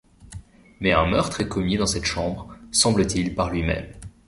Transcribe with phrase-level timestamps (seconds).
[0.79, 3.85] Mais un meurtre est commis dans cette chambre, semble-t-il par lui-même.